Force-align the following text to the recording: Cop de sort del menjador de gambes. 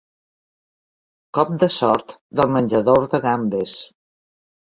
Cop 1.37 1.51
de 1.63 1.69
sort 1.75 2.15
del 2.39 2.49
menjador 2.55 3.05
de 3.13 3.21
gambes. 3.27 3.75